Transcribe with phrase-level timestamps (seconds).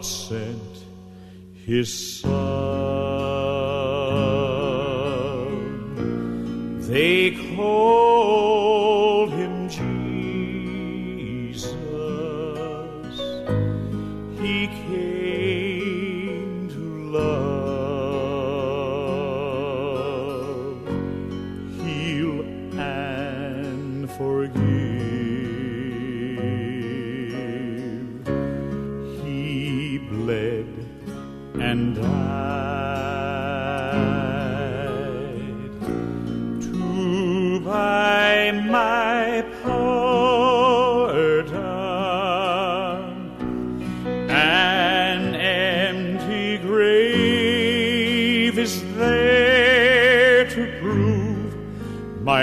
[0.00, 0.86] God sent
[1.66, 2.30] his son.
[6.88, 8.09] They called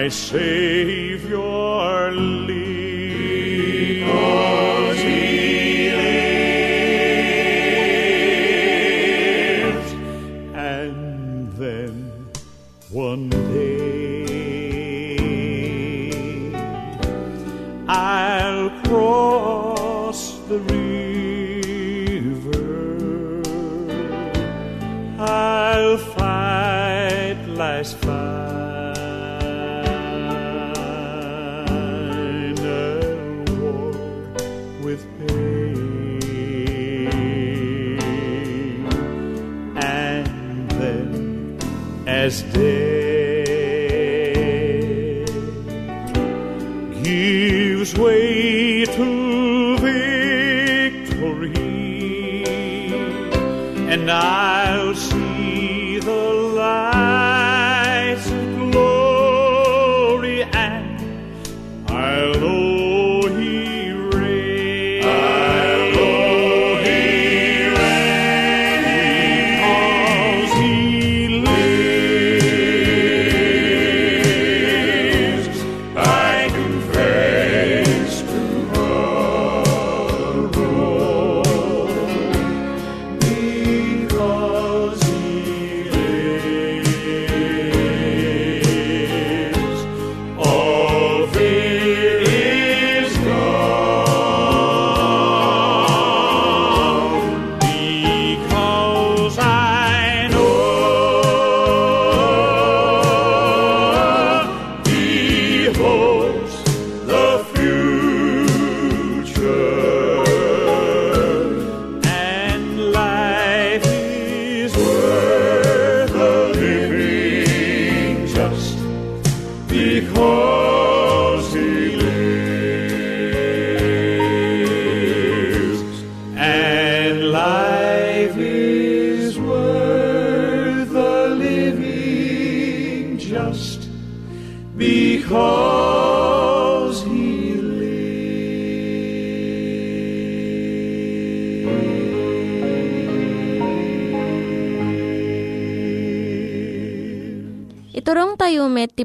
[0.07, 2.57] my Savior lives.
[54.09, 54.46] And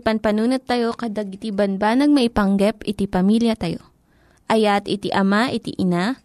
[0.02, 3.80] tayo met, ti panpanunat tayo kadag iti banbanag maipanggep iti pamilya tayo.
[4.50, 6.18] Ayat iti ama, iti ina,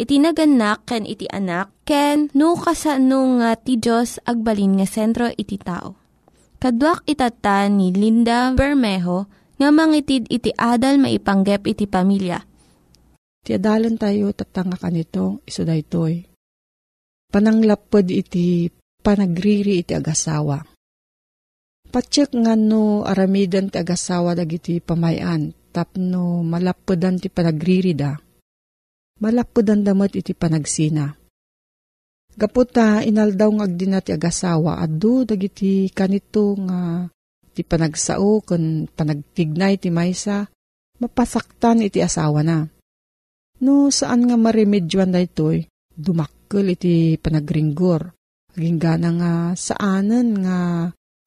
[0.00, 5.60] iti naganak, ken iti anak, ken no, kasano nga ti Diyos agbalin nga sentro iti
[5.60, 5.94] tao.
[6.58, 9.30] Kaduak itata ni Linda Bermejo
[9.60, 12.42] nga mangitid iti adal maipanggep iti pamilya.
[13.44, 16.26] Ti adalan tayo tatanga kanito, iso daytoy.
[17.30, 18.66] Pananglapod iti
[19.04, 20.77] panagriri iti agasawa.
[21.88, 28.12] Patsyak nga no aramidan ti agasawa dagiti pamayan, tapno malapodan ti panagriri da.
[29.24, 31.08] Malapodan damat iti panagsina.
[32.38, 37.08] Gaputa inaldaw nga agdina ti agasawa, adu dagiti kanito nga
[37.56, 40.46] ti panagsao kun panagtignay ti maysa,
[41.02, 42.68] mapasaktan iti asawa na.
[43.58, 48.14] No saan nga maremedyoan da ito'y, dumakkel iti panagringgor.
[48.54, 50.58] Aging gana nga saanan nga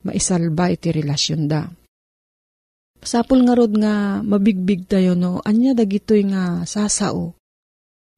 [0.05, 1.67] maisalba iti relasyon da.
[3.01, 7.33] Sapul nga rod nga mabigbig tayo no, anya dagitoy nga sasao.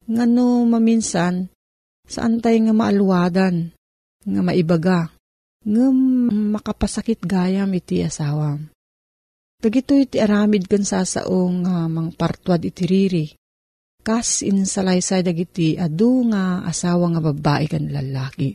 [0.04, 1.48] Nga no maminsan,
[2.04, 3.72] saan tayo nga maalwadan,
[4.28, 5.08] nga maibaga,
[5.64, 5.84] nga
[6.52, 8.60] makapasakit gayam iti asawa.
[9.64, 13.26] Dagitoy iti aramid kan sasao nga mang partwad iti riri.
[14.04, 18.52] Kas insalaysay dagiti adu nga asawa nga babae kan lalaki.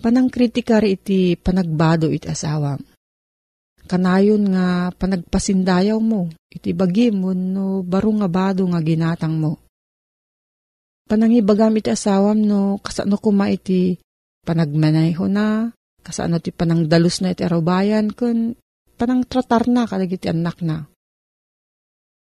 [0.00, 2.80] Panang kritikar iti panagbado iti asawa.
[3.82, 9.58] Kanayon nga panagpasindayaw mo, iti bagi mo no baro nga bado nga ginatang mo.
[11.04, 13.98] Panangibagam iti asawam no kasano kuma iti
[14.46, 15.68] panagmanayho na,
[16.00, 18.56] kasano ti panangdalus na iti arubayan, kun
[18.96, 20.86] panang tratar na kadag iti anak na.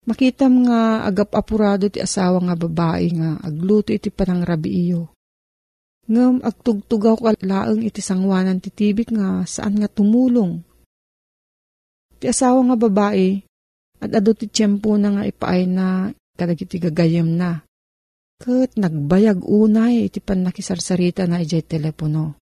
[0.06, 5.15] Makitam nga agap apurado ti asawa nga babae nga agluto iti panangrabi iyo.
[6.06, 10.62] Ngam agtugtugaw ka laeng iti sangwanan ti tibik nga saan nga tumulong.
[12.22, 13.42] Ti asawa nga babae,
[13.98, 17.64] at ado ti tiyempo na nga ipaay na kadag iti gagayam na.
[18.38, 22.38] Kat nagbayag unay iti panakisarsarita na ijay telepono.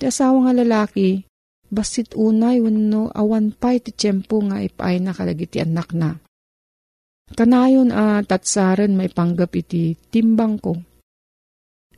[0.00, 1.20] Ti asawa nga lalaki,
[1.68, 6.16] basit unay wano awan pa iti tiyempo nga ipaay na kadag iti anak na.
[7.30, 10.89] Kanayon a tatsaran may panggap iti timbang ko.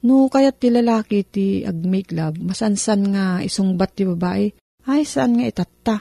[0.02, 4.50] No kayat ti lalaki ti ag-make love, masansan nga isungbat ti babae,
[4.90, 5.96] ay saan nga itatta.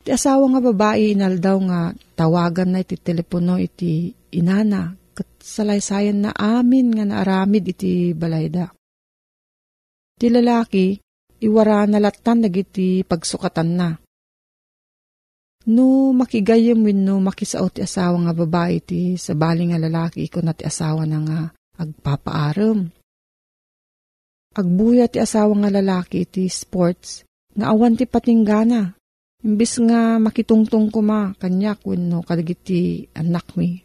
[0.00, 1.80] Ti asawa nga babae inaldaw nga
[2.16, 8.72] tawagan na iti telepono iti inana, kat salaysayan na amin nga naaramid iti balayda.
[10.16, 10.96] Ti lalaki,
[11.44, 13.88] iwara na latan nagiti pagsukatan na.
[15.66, 20.54] No makigayam win no makisao ti asawa nga babae ti sa nga lalaki ko na
[20.54, 21.40] ti asawa na nga
[21.76, 22.88] agpapaaram.
[24.56, 28.96] Agbuya ti asawa nga lalaki ti sports nga awan ti patinggana.
[29.44, 33.78] Imbis nga makitungtong kuma kanyak wenno kadagiti anak mi.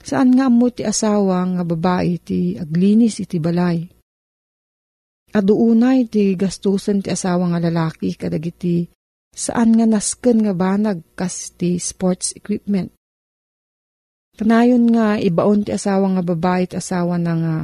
[0.00, 3.84] Saan nga mo ti asawa nga babae ti aglinis iti balay.
[5.34, 8.86] Aduunay ti gastusan ti asawa nga lalaki kadagiti
[9.30, 12.90] saan nga nasken nga banag kas ti sports equipment.
[14.40, 17.56] Kanayon nga ibaon ti asawa nga babae ti asawa na nga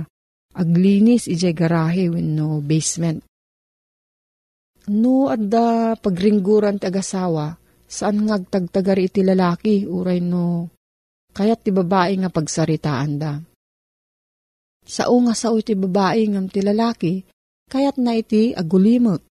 [0.53, 3.25] aglinis ijay garahe wenno basement.
[4.93, 7.57] No adda pagringguran ti agasawa,
[7.89, 10.69] saan nga agtagtagari iti lalaki uray no
[11.33, 13.41] kayat ti babae nga pagsaritaan da.
[14.85, 17.25] Sao nga sao iti babae ngam ti lalaki,
[17.73, 19.25] kayat na iti agulimot.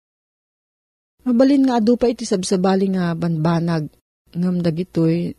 [1.28, 3.92] Mabalin nga adu pa iti sabsabali nga banbanag
[4.32, 5.36] ngam dagitoy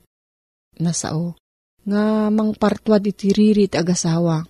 [0.84, 1.32] nasao
[1.84, 4.44] nga mangpartwad iti riri ti agasawa.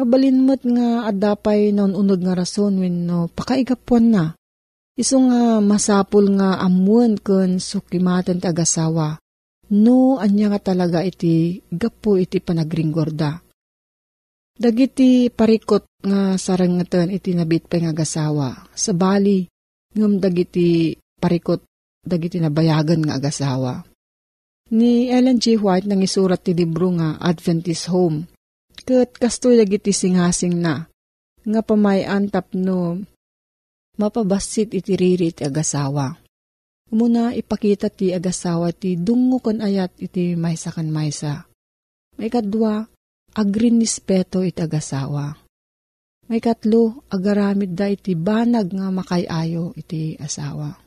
[0.00, 4.24] Mabalin mo't nga adapay non unod nga rason wenno pakaigapuan na.
[4.96, 9.20] Iso nga masapul nga amuan kun sukimatan ti agasawa.
[9.70, 13.38] No, anya nga talaga iti gapo iti panagringgorda.
[14.60, 18.66] Dagiti parikot nga sarangatan iti nabit pa nga agasawa.
[18.74, 19.46] Sa bali,
[19.94, 21.64] ngam dagiti parikot
[22.02, 23.89] dagiti nabayagan nga agasawa.
[24.70, 25.58] Ni Ellen G.
[25.58, 28.30] White nang isurat ti libro nga Adventist Home.
[28.86, 30.86] Kat kastoy dagiti singhasing na.
[31.42, 33.02] Nga pamayan tapno
[33.98, 36.14] mapabasit iti riri iti agasawa.
[36.94, 41.50] Umuna ipakita ti agasawa ti dungo kan ayat iti maysa kan maysa.
[42.14, 42.86] May kadwa,
[43.34, 45.34] agrin nispeto iti agasawa.
[46.30, 50.78] May katlo, agaramid da iti banag nga makayayo iti asawa.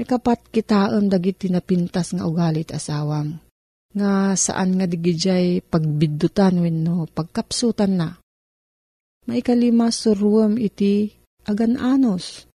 [0.00, 3.36] May kapat kitaan dagiti napintas nga ugali ti asawam.
[3.92, 8.16] Nga saan nga digijay pagbidutan wenno pagkapsutan na.
[9.28, 11.12] Maikalima suruam iti
[11.44, 12.48] agan anos.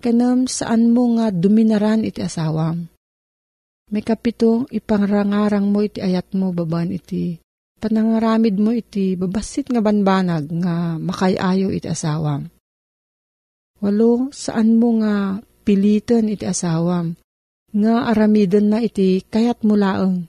[0.00, 2.88] Kanam saan mo nga duminaran iti asawam.
[3.92, 7.36] May kapito ipangrangarang mo iti ayat mo baban iti
[7.76, 12.48] panangaramid mo iti babasit nga banbanag nga makayayo iti asawam.
[13.84, 17.12] Walo, saan mo nga pilitan iti asawam
[17.76, 20.24] nga aramiden na iti kayat mulaeng.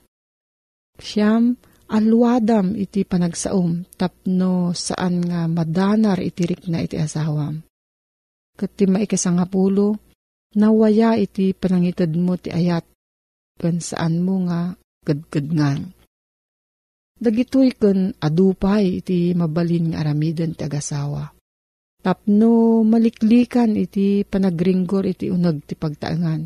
[1.00, 1.56] Siyam,
[1.88, 7.64] alwadam iti panagsaom tapno saan nga madanar itirik na iti asawam.
[8.52, 9.96] Kat ti maikasangapulo,
[10.60, 12.84] nawaya iti panangitad mo ti ayat
[13.56, 14.76] kan saan mo nga
[15.08, 15.96] gadgadngan.
[17.16, 21.39] Dagitoy kan adupay iti mabalin nga aramiden ti agasawa.
[22.00, 26.40] Tapno maliklikan iti panagringgor iti unag ti pagtaangan.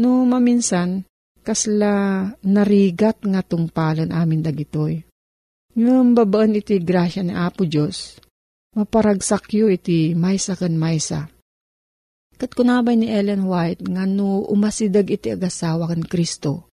[0.00, 1.04] No maminsan,
[1.44, 5.04] kasla narigat nga tungpalan amin dagitoy.
[5.76, 8.16] Ngam babaan iti grasya ni Apo Diyos,
[8.72, 11.28] maparagsakyo iti maysa kan maysa.
[12.40, 16.72] Kat kunabay ni Ellen White nga no umasidag iti agasawa kan Kristo,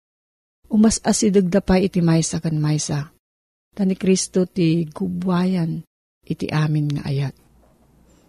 [0.72, 3.12] umas asidag dapay iti maysa kan maysa.
[3.75, 5.84] Tani Kristo ti gubwayan
[6.24, 7.49] iti amin nga ayat.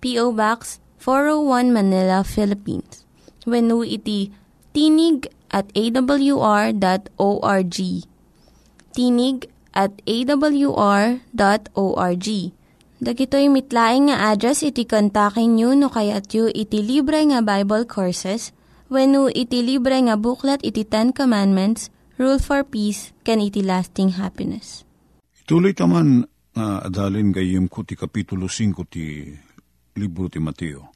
[0.00, 0.32] P.O.
[0.32, 3.04] Box 401 Manila, Philippines.
[3.44, 4.32] When iti
[4.72, 7.78] tinig at awr.org.
[8.96, 9.38] Tinig
[9.72, 11.20] at awr.org.
[13.00, 18.52] Dagitoy mitlaing nga address iti kontakin nyo no kayat yu iti libre nga Bible Courses
[18.92, 21.88] when iti libre nga buklat iti Ten Commandments,
[22.20, 24.84] Rule for Peace, can iti lasting happiness.
[25.40, 29.32] Ituloy taman nga adalin gayem ko ti kapitulo 5 ti
[29.96, 30.92] libro ti Mateo.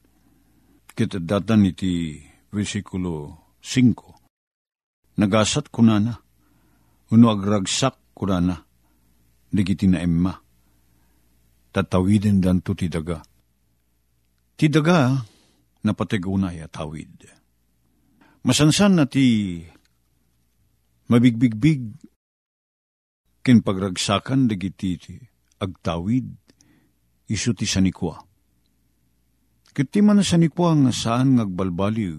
[0.94, 2.22] Kita datan iti
[2.54, 3.12] versikulo
[3.58, 5.18] 5.
[5.18, 6.14] Nagasat ko na na,
[7.10, 8.56] uno agragsak ko na na,
[9.50, 10.34] digiti na emma.
[11.74, 13.18] Tatawidin dan to ti daga.
[14.54, 15.18] Ti daga,
[15.82, 17.26] napatigunay at tawid.
[18.46, 19.58] Masansan na ti
[21.10, 21.82] mabigbigbig
[23.44, 25.14] ken pagragsakan dagiti ti
[25.60, 26.28] agtawid
[27.28, 28.33] isu ti sanikwa.
[29.74, 32.14] Kiti man sanikwa nga saan ngagbalbaliw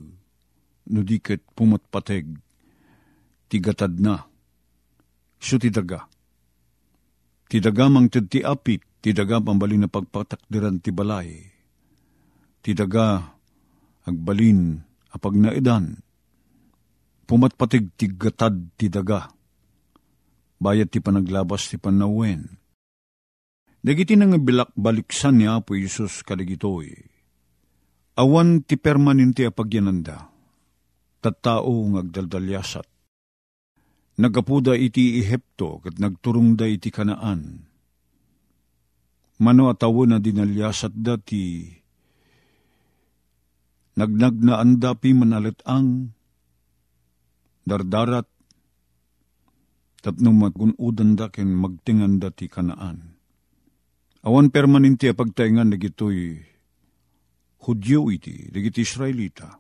[0.92, 2.28] no di ket pumatpateg
[3.48, 4.20] ti gatad na
[5.40, 6.04] isu ti daga.
[7.48, 11.32] Ti daga mang ti apit ti daga pambalin na pagpatakdiran ti balay.
[12.60, 13.24] Ti daga
[14.04, 14.76] agbalin
[15.16, 15.96] apag naidan
[17.24, 19.32] pumatpatig ti gatad ti daga
[20.60, 22.60] bayat ti panaglabas ti panawen.
[23.80, 27.15] Dagiti nang bilak baliksan ni Apo Isus kadigitoy.
[28.16, 30.32] Awan ti permanente a pagyananda.
[31.20, 32.88] Tattao ngagdaldalyasat.
[34.16, 37.68] Nagapuda iti Ehipto kat nagturungda iti kanaan.
[39.44, 41.68] Mano atawo na dinalyasat dati
[44.00, 46.16] nagnag na andapi manalit ang
[47.68, 48.28] dardarat
[50.00, 53.20] tapno magunudan da ken magtingan da ti kanaan.
[54.24, 56.55] Awan permanente a pagtaingan na gito'y
[57.66, 59.58] Hudyo iti, dagiti Israelita.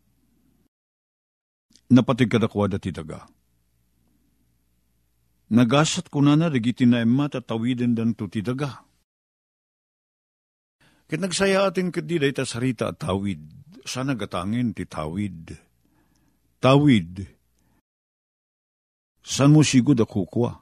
[1.89, 3.25] Napatig kadakwa da ti daga.
[5.49, 8.85] Nagasat ko na na dagiti na emma tatawiden dan to ti daga.
[11.05, 13.41] Ket nagsaya atin kadi day ta sarita at tawid.
[13.85, 15.53] Sana gatangin ti tawid.
[16.61, 17.25] Tawid.
[19.25, 20.61] San mo sigod a kukwa?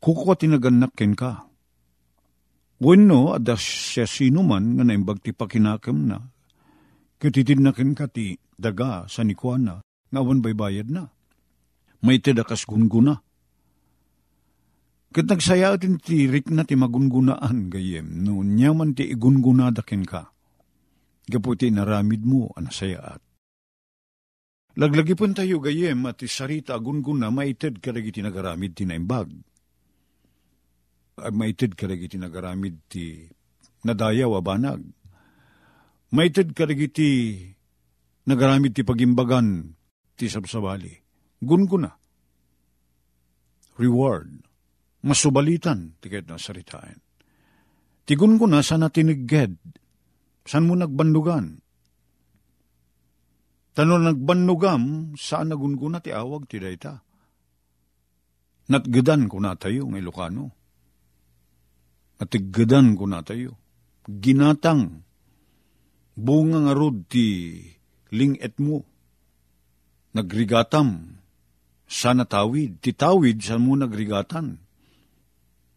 [0.00, 1.48] Kukwa tinaganak ken ka.
[2.82, 6.18] Wenno, adas siya sino man nga naimbag ti pakinakam na.
[7.22, 11.06] Kititid na ken ka ti daga sa nikwana, nga awan baybayad na.
[12.02, 13.22] May tidakas gunguna.
[15.14, 20.26] Kat nagsaya atin ti rik na ti magungunaan gayem, no nyaman ti igunguna daken ka.
[21.30, 23.22] Gaputi naramid mo anasayaat.
[24.74, 28.82] Laglagi pun tayo gayem at ti sarita agunguna maited kadagiti nagaramid ti
[31.14, 33.22] Maited kadagiti nagaramid ti
[33.86, 34.82] nadayaw a banag.
[36.10, 37.38] Maited kadagiti
[38.26, 39.74] nagaramid ti pagimbagan
[40.18, 40.90] ti sabsabali.
[41.44, 41.92] Gun na.
[43.78, 44.30] Reward.
[45.04, 46.96] Masubalitan, ti kahit na saritain.
[48.08, 49.60] Tigun ko na sa natinigged.
[50.48, 51.60] San mo nagbandugan?
[53.74, 56.94] Tano nagbandugam, saan nagunguna ti awag ti dayta?
[58.70, 60.63] Natgadan ko na tayo ng Ilocano.
[62.24, 63.60] Natiggadan ko na tayo.
[64.08, 65.04] Ginatang.
[66.16, 67.60] Bunga nga rod ti
[68.08, 68.80] linget mo.
[70.16, 71.20] Nagrigatam.
[71.84, 72.80] Sa natawid.
[72.80, 74.64] Titawid sa mo nagrigatan.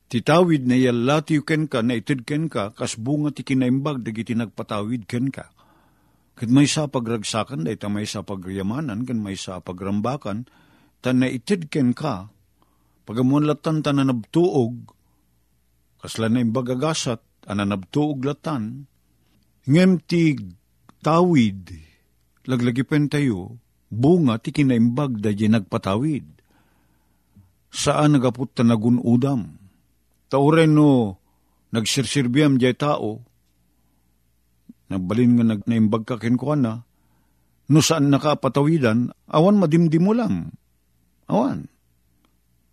[0.08, 5.04] Titawid na yalati ken ka, na itid ken ka, kas bunga ti kinaimbag, dagiti nagpatawid
[5.04, 5.52] ken ka.
[6.32, 10.48] Kat may sa pagragsakan, day ta may sa pagyamanan, kan may sa pagrambakan,
[11.04, 12.32] tan na itid ken ka,
[13.04, 14.96] pagamuan ta na nabtuog,
[16.02, 18.86] kasla na imbagagasat, ana nabtuog latan,
[19.66, 20.38] ngem ti
[21.02, 21.72] tawid,
[22.48, 26.26] laglagipen tayo, bunga ti kinaimbag da nagpatawid.
[27.72, 29.60] Saan nagaput ta nagunudam?
[30.28, 31.16] Tauren no,
[31.72, 33.24] nagsirsirbiam jay tao,
[34.92, 36.84] nagbalin nga nag naimbag ka kinkuan na,
[37.68, 40.56] no saan nakapatawidan, awan madimdim mo lang.
[41.28, 41.68] Awan.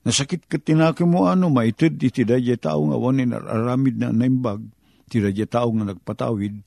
[0.04, 4.60] Nasakit ka tinaki mo ano, maitid iti jay tao nga awan ni nararamid na naimbag,
[5.08, 6.60] ti jay tao nga nagpatawid,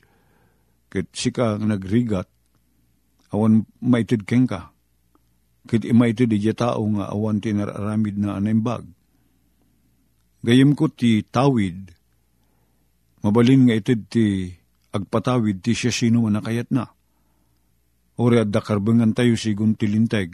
[0.90, 2.26] ket sika nga nagrigat,
[3.30, 4.74] awan maitid ken ka.
[5.68, 8.88] Kit imaitid di tao nga awan ti nararamid na naimbag.
[10.42, 11.92] Gayem ko ti tawid,
[13.22, 14.48] mabalin nga itid ti
[14.96, 16.88] agpatawid ti siya sino man nakayat na.
[18.18, 20.34] Ore at dakarbangan tayo sigun ti linteg,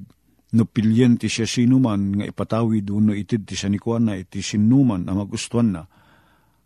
[0.53, 5.05] no pilyen ti siya sino man nga ipatawid uno itid ti sanikuan na iti sinuman
[5.05, 5.81] na magustuhan na,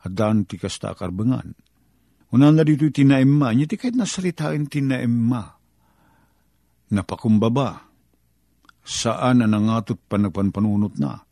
[0.04, 1.56] at daan ti kasta akarbangan.
[2.36, 5.56] Una na dito ti naemma, niya ti kahit nasaritain ti naemma.
[6.92, 7.88] Napakumbaba,
[8.84, 11.28] saan na nangatot pa nagpanpanunot na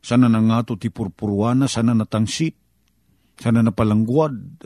[0.00, 2.56] sana nangato ti purpurwana, sana natangsit,
[3.36, 4.64] sana napalangguad.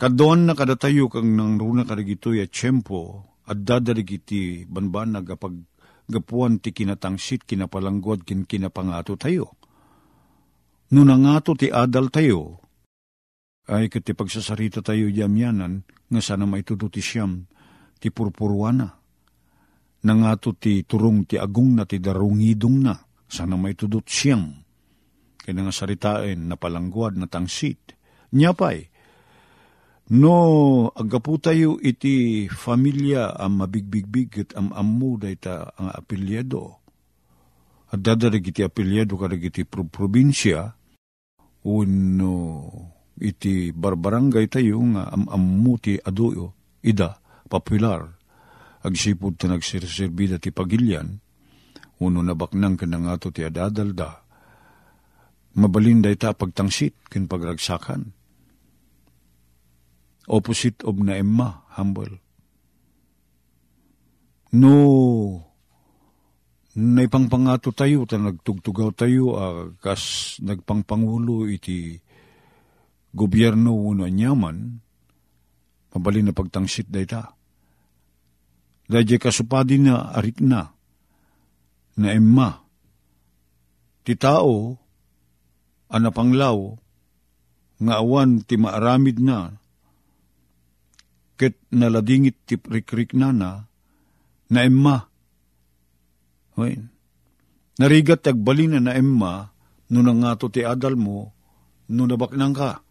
[0.00, 5.58] Kadon na kadatayo kang nang runa kadagito ya tiyempo, at dadarigiti banban na kapag
[6.06, 9.58] gapuan ti kinatangsit, kinapalangguad, kin kinapangato tayo.
[10.94, 12.62] No nangato ti adal tayo,
[13.70, 17.46] ay kati pagsasarita tayo jamyanan, nga sana maitudo ti siyam,
[17.98, 18.98] ti purpurwana.
[20.06, 22.94] Nangato ti turong ti agung na ti darungidong na
[23.30, 24.50] sana may tudot siyang,
[25.38, 27.94] kaya nga saritain na palangguad na tangsit.
[28.34, 28.90] Nyapay,
[30.10, 30.34] no
[30.90, 36.82] agapu tayo iti familia ang mabigbigbig at am ammo ta ang apelyado.
[37.90, 40.74] At dadarig iti apelyado kadag iti probinsya,
[41.66, 42.34] uno
[43.18, 47.18] iti barbarangay tayo nga am ammo ti adoyo, ida,
[47.50, 48.06] popular,
[48.86, 51.18] agsipod ta nagsirsirbida ti pagilyan,
[52.00, 54.22] uno na baknang kanangato ti adadalda,
[55.58, 58.19] mabalin day ta pagtangsit kin pagragsakan.
[60.30, 62.22] Opposite of na emma, humble.
[64.54, 64.74] No,
[66.78, 71.98] naipangpangato tayo, ta nagtugtugaw tayo, uh, kas nagpangpangulo iti
[73.10, 74.78] gobyerno uno anyaman,
[75.90, 77.34] mabalin na pagtangsit day ta.
[78.90, 80.66] Dahil kasupadi na arik na,
[81.98, 82.58] na emma.
[84.02, 84.78] Ti tao,
[85.90, 86.58] anapanglaw,
[87.82, 89.54] nga awan ti maaramid na,
[91.40, 93.50] ket naladingit ti rikrik na na,
[94.52, 95.08] na emma.
[96.60, 96.76] Hoy,
[97.80, 99.48] narigat agbalina na emma,
[99.88, 101.32] no nangato ti adal mo,
[101.88, 102.84] no nabaknang ka.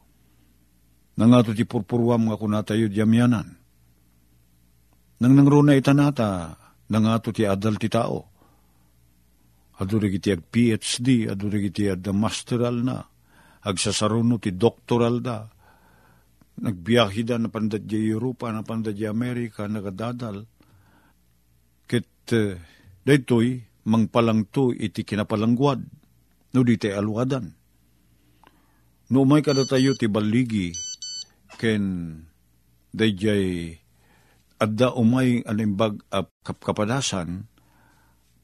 [1.21, 3.47] Nangato ti purpurwam nga kunatayo diamyanan.
[5.21, 6.57] Nang nangruna itanata,
[6.89, 8.39] nangato ti adal ti tao
[9.79, 12.99] Adurig iti ag PhD, adurig iti ag masteral na,
[13.63, 15.47] ag sasaruno ti doktoral da.
[16.59, 20.43] Nagbiyahi da na pandadya Europa, na pandadya Amerika, nagadadal.
[21.87, 22.59] Kit uh,
[23.07, 25.79] daytoy, mangpalang to iti kinapalangguad,
[26.53, 27.55] no di alwadan.
[29.09, 30.69] No umay kada tayo ti baligi,
[31.57, 32.13] ken
[32.93, 33.73] dayjay
[34.61, 37.47] adda umay alimbag ap kapkapadasan,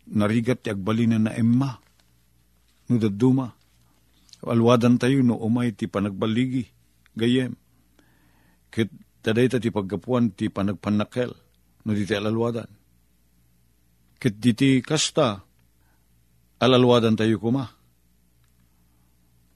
[0.10, 1.78] narigat ti agbalina na emma.
[2.90, 3.54] No daduma.
[4.46, 6.70] Alwadan tayo no umay ti panagbaligi.
[7.18, 7.58] Gayem.
[8.76, 8.92] Kit
[9.24, 11.32] taday ti paggapuan ti panagpanakel.
[11.88, 12.68] No di ti alalwadan.
[14.20, 15.40] Kit di ti kasta.
[16.60, 17.64] Alalwadan tayo kuma.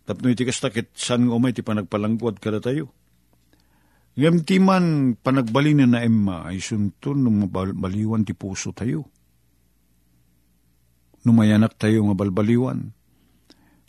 [0.08, 2.96] Tapno iti kasta kit san umay ti panagpalangguad kada tayo.
[4.16, 9.06] Ngam ti man panagbalin na Emma ay suntun nung mabaliwan ti puso tayo.
[11.28, 12.96] Numayanak tayo nga balbaliwan.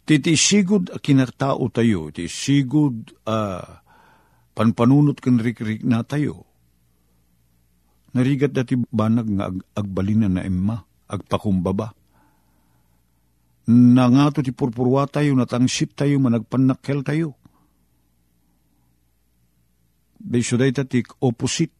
[0.04, 3.62] Ti sigud a kinatao tayo, ti sigud a
[4.60, 6.44] panpanunot kan rik-rik na tayo.
[8.12, 10.76] Narigat dati banag nga ag agbalina na Emma,
[11.08, 11.96] agpakumbaba.
[13.72, 17.40] Nangato ti purpurwa tayo, natangsit tayo, managpanakkel tayo
[20.20, 21.72] Beso day tatik opposite.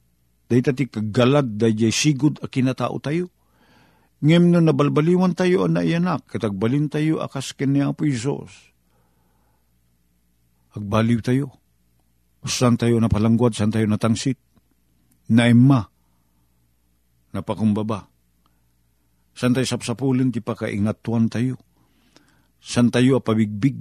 [0.48, 3.28] Day tatik galad day sigud a kinatao tayo.
[4.24, 8.52] Ngem no nabalbaliwan tayo ang naiyanak, katagbalin tayo akas kanya po Isos.
[10.76, 11.60] Agbaliw tayo.
[12.40, 14.40] Saan tayo napalangguad, saan tayo natangsit.
[15.31, 15.85] Naimma.
[17.37, 18.09] Napakumbaba.
[19.37, 21.61] Saan tayo sapsapulin, ti pakaingatuan tayo.
[22.61, 23.76] Saan tayo apabigbig.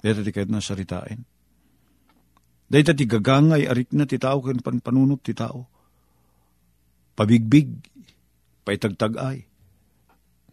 [0.00, 1.20] Dito ti kahit nasaritain.
[2.70, 5.66] Dahil ti gagangay, arik na ti tao, kan panpanunot ti tao.
[7.18, 7.68] Pabigbig,
[8.62, 9.44] paitagtagay.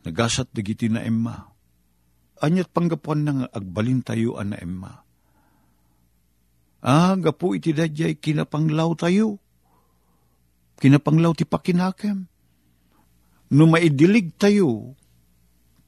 [0.04, 1.48] Nagasat digiti na emma.
[2.42, 5.07] Anyat panggapuan nga agbalin tayo an na emma.
[6.88, 9.44] Ah, gapu iti dadyay kinapanglaw tayo.
[10.80, 12.24] Kinapanglaw ti pakinakem.
[13.52, 14.96] No maidilig tayo,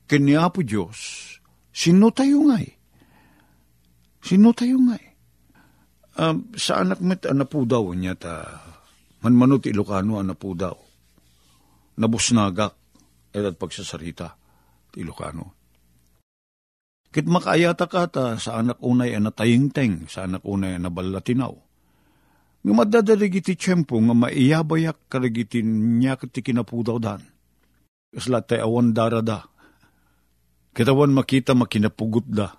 [0.08, 1.00] kanya po Diyos,
[1.76, 2.68] sino tayo ngay?
[4.24, 5.06] Sino tayo ngay?
[6.20, 8.44] Um, sa anak met anapu daw niya ta
[9.24, 10.76] manmanot Ilocano anapu daw.
[12.00, 12.76] Nabusnagak
[13.36, 14.36] edat pagsasarita
[15.00, 15.59] Ilocano.
[17.10, 21.54] Kit makaayata ka ta sa anak unay na tayingteng, sa anak unay na balatinaw.
[22.62, 27.26] Nga madadalig iti tiyempo nga maiyabayak karagitin niya kati kinapudaw dan.
[28.14, 29.50] Kasla tay awan darada.
[30.76, 32.54] Kitawan makita makinapugot da.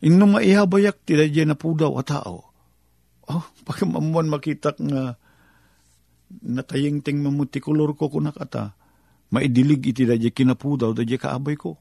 [0.00, 2.48] Ingno maiyabayak ti dadya na pudaw a tao
[3.28, 5.20] Oh, pagkamamuan makita nga
[6.40, 8.72] natayeng ting mamuti kolor ko kunakata.
[9.28, 11.76] Maidilig iti dadya kinapudaw, dadya kaabay ko.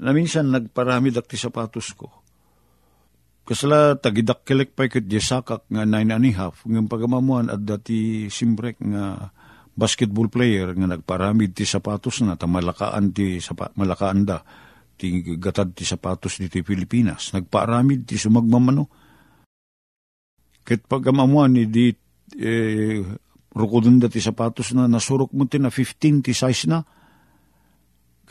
[0.00, 2.08] Na minsan nagparami dakti sapatos ko.
[3.44, 6.64] Kasla tagidak kelek pa ikot sakak nga nine and a half.
[6.64, 9.32] Ng pagamamuan at dati simbrek nga
[9.76, 14.40] basketball player nga nagparamid ti sapatos na ta malakaan ti sapa, malakaan da
[14.96, 17.32] ti gatad ti sapatos dito Pilipinas.
[17.36, 19.00] Nagparamid ti sumagmamano
[20.60, 21.90] Ket pagamamuan ni di
[22.38, 23.02] eh,
[23.50, 26.78] rukodon dati sapatos na nasurok mo na 15 ti size na.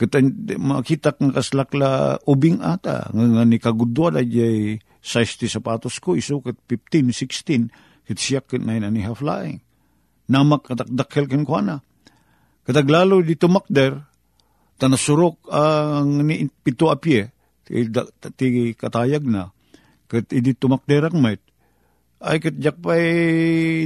[0.00, 0.16] Ket
[0.56, 3.12] makita nga kaslakla ubing ata.
[3.12, 8.16] Nga, nga ni kagudwa da jay size ti sapatos ko iso ket 15, 16 ket
[8.16, 9.60] siya ket 9 and a half laing.
[10.32, 11.84] Namak katakdakkel ken kuana.
[12.64, 14.00] Kataglalo di tumakder,
[14.80, 17.28] tanasurok ang uh, pito apye,
[17.68, 19.52] ti, katayag na,
[20.08, 21.44] ket idi tumakderak met,
[22.20, 23.04] ay katjak pa'y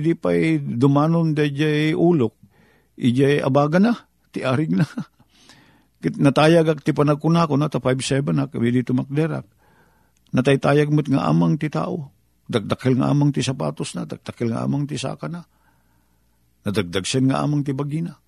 [0.02, 2.34] di pa'y dumanon da jay ulok,
[2.98, 3.94] ijay abaga na,
[4.34, 4.86] ti arig na.
[6.04, 9.48] Kit natayag ak ti panagkuna ko na, ta 5-7 na, kami dito makderak.
[10.36, 12.12] Nataytayag mo't nga amang ti tao.
[12.44, 15.48] Dagdakil nga amang ti sapatos na, dagdakil nga amang ti saka na.
[16.68, 18.20] Nadagdag siya nga amang ti bagina.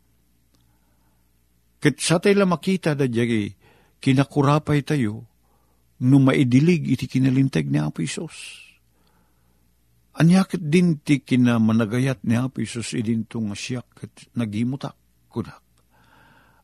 [1.85, 3.53] Kit sa tayo makita da jay,
[4.01, 5.29] kinakurapay tayo,
[6.01, 8.65] no maidilig iti kinalintag ni Apo Isos
[10.17, 14.97] Anyakit din ti kina managayat ni Apo Isus idin tong asyak at nagimutak
[15.29, 15.61] kunak.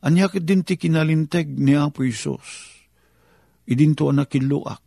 [0.02, 2.72] Anyakit din ti kinalinteg ni Apo Isus
[3.66, 4.82] idin to anakiluak.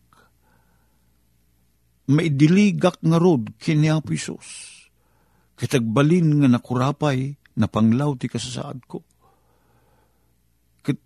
[2.06, 4.76] Maidiligak nga rod kini Apo Isus.
[5.56, 9.00] Kitagbalin nga nakurapay na panglaw ti kasasaad ko.
[10.84, 11.00] Kit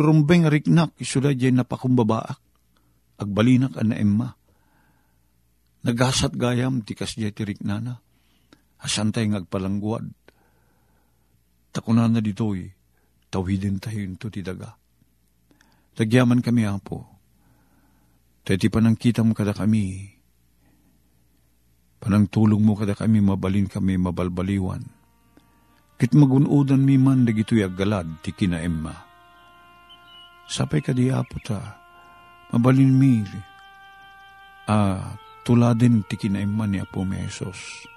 [0.00, 2.40] rumbeng riknak isuda jay napakumbabaak.
[3.20, 4.32] Agbalinak ana emma
[5.80, 7.96] Nagasat gayam ti kasya ti riknana.
[8.84, 10.12] Asantay ngagpalangguad.
[11.72, 12.68] Takunan na ditoy,
[13.30, 14.74] tawidin tayo ito ti daga.
[15.94, 17.06] Tagyaman kami apo.
[18.42, 20.10] Tayo panang kita mo kada kami.
[22.00, 24.82] Panang tulong mo kada kami, mabalin kami, mabalbaliwan.
[26.00, 28.96] Kit magunudan mi man dagito'y aggalad ti kina Emma.
[30.48, 31.60] Sapay ka di apo ta,
[32.50, 33.20] mabalin mi.
[34.64, 37.88] Ah, Tuladin ti kinaiman ni Apo Mesos.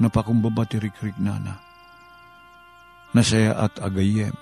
[0.00, 1.63] Napakumbaba ti rikrik nana.
[3.14, 4.34] Nasaya at agayem.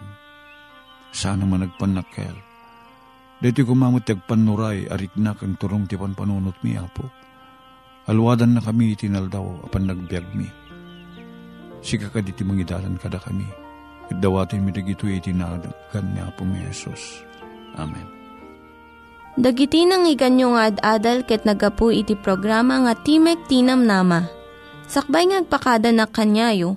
[1.13, 2.33] Sana man nagpanakkel.
[3.43, 7.05] Dito kumamot pannuray arik na kang turong ti panpanunot mi Apo.
[8.09, 10.49] Alwadan na kami itinaldaw apan nagbiag mi.
[11.85, 13.45] Sika ka diti mangidalan kada kami.
[14.09, 17.21] At dawatin mi dagito itinagan ni Apo Mesos.
[17.77, 18.09] Amen.
[19.33, 24.29] Dagiti nang iganyo nga ad-adal ket nagapu iti programa nga Timek Tinam Nama.
[24.89, 26.77] Sakbay ngagpakada na kanyayo,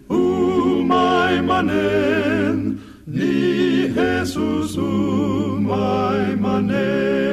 [5.71, 7.30] my money.